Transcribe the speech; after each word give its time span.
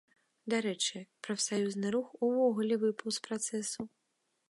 Дарэчы, 0.53 1.01
прафсаюзны 1.27 1.87
рух 1.99 2.09
увогуле 2.31 2.75
выпаў 2.85 3.09
з 3.19 3.27
працэсу. 3.29 3.81